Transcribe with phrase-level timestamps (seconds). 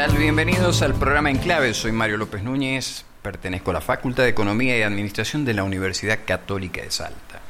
[0.00, 0.16] tal?
[0.16, 1.74] Bienvenidos al programa En Clave.
[1.74, 6.20] Soy Mario López Núñez, pertenezco a la Facultad de Economía y Administración de la Universidad
[6.24, 7.40] Católica de Salta.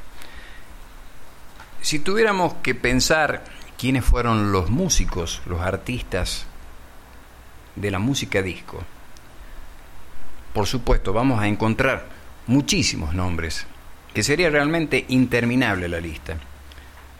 [1.81, 3.45] Si tuviéramos que pensar
[3.77, 6.45] quiénes fueron los músicos, los artistas
[7.77, 8.83] de la música disco,
[10.53, 12.05] por supuesto vamos a encontrar
[12.47, 13.65] muchísimos nombres,
[14.13, 16.35] que sería realmente interminable la lista.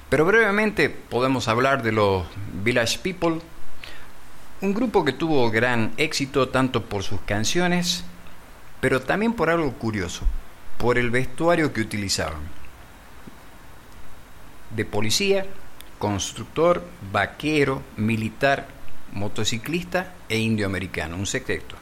[0.09, 2.25] Pero brevemente podemos hablar de los
[2.65, 3.39] Village People,
[4.61, 8.03] un grupo que tuvo gran éxito tanto por sus canciones,
[8.79, 10.23] pero también por algo curioso,
[10.77, 12.41] por el vestuario que utilizaban.
[14.69, 15.47] De policía,
[15.97, 18.67] constructor, vaquero, militar,
[19.13, 21.75] motociclista e indio americano, un secreto.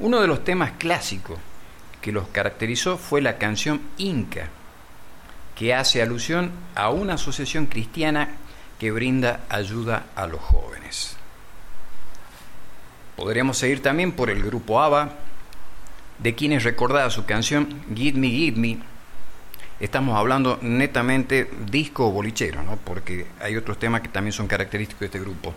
[0.00, 1.38] Uno de los temas clásicos
[2.02, 4.48] que los caracterizó fue la canción Inca,
[5.54, 8.36] que hace alusión a una asociación cristiana
[8.78, 11.19] que brinda ayuda a los jóvenes.
[13.20, 15.10] Podríamos seguir también por el grupo ABBA,
[16.20, 18.78] de quienes recordaba su canción Give Me, Give Me.
[19.78, 22.78] Estamos hablando netamente disco o bolichero, ¿no?
[22.78, 25.52] porque hay otros temas que también son característicos de este grupo.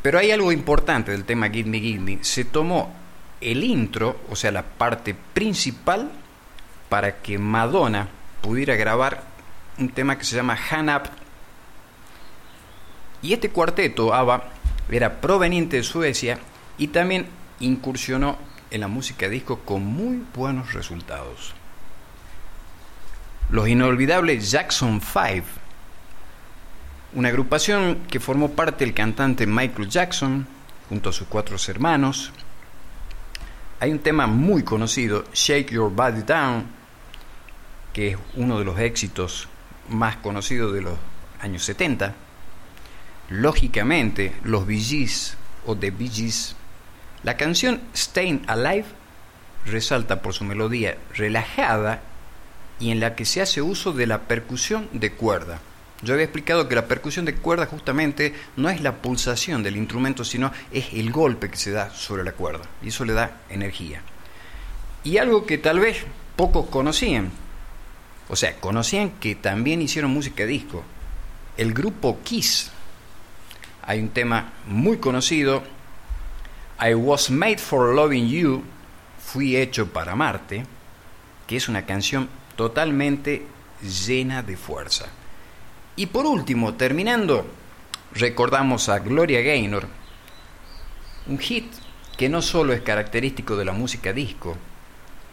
[0.00, 2.24] Pero hay algo importante del tema Give Me, Give Me.
[2.24, 2.94] Se tomó
[3.42, 6.10] el intro, o sea, la parte principal,
[6.88, 8.08] para que Madonna
[8.40, 9.24] pudiera grabar
[9.76, 11.02] un tema que se llama Han Up.
[13.20, 14.55] Y este cuarteto, ABBA,
[14.94, 16.38] era proveniente de Suecia
[16.78, 17.26] y también
[17.60, 18.38] incursionó
[18.70, 21.54] en la música disco con muy buenos resultados.
[23.50, 25.46] Los inolvidables Jackson 5,
[27.14, 30.46] una agrupación que formó parte del cantante Michael Jackson
[30.88, 32.32] junto a sus cuatro hermanos.
[33.80, 36.66] Hay un tema muy conocido, Shake Your Body Down,
[37.92, 39.48] que es uno de los éxitos
[39.88, 40.94] más conocidos de los
[41.40, 42.25] años 70
[43.28, 45.08] Lógicamente, los Bee
[45.66, 46.10] o The Bee
[47.22, 48.84] la canción Staying Alive
[49.64, 52.00] resalta por su melodía relajada
[52.78, 55.60] y en la que se hace uso de la percusión de cuerda.
[56.02, 60.24] Yo había explicado que la percusión de cuerda justamente no es la pulsación del instrumento,
[60.24, 64.02] sino es el golpe que se da sobre la cuerda, y eso le da energía.
[65.02, 66.04] Y algo que tal vez
[66.36, 67.30] pocos conocían,
[68.28, 70.84] o sea, conocían que también hicieron música disco.
[71.56, 72.70] El grupo Kiss
[73.86, 75.62] hay un tema muy conocido,
[76.80, 78.62] I Was Made for Loving You,
[79.18, 80.64] Fui hecho para amarte,
[81.48, 83.44] que es una canción totalmente
[84.06, 85.06] llena de fuerza.
[85.96, 87.44] Y por último, terminando,
[88.14, 89.88] recordamos a Gloria Gaynor,
[91.26, 91.72] un hit
[92.16, 94.56] que no solo es característico de la música disco,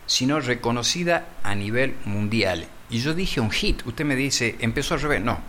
[0.08, 2.68] sino reconocida a nivel mundial.
[2.90, 5.40] Y yo dije un hit, usted me dice, empezó al revés, no,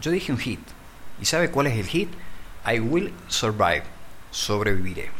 [0.00, 0.60] yo dije un hit.
[1.20, 2.10] ¿Y sabe cuál es el hit?
[2.66, 3.84] I Will Survive,
[4.30, 5.10] sobreviviré.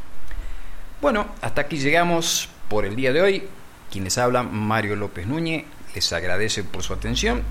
[1.01, 3.49] Bueno, hasta aquí llegamos por el día de hoy.
[3.91, 5.65] Quienes hablan, Mario López Núñez,
[5.95, 7.43] les agradece por su atención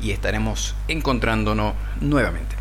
[0.00, 2.59] y estaremos encontrándonos nuevamente.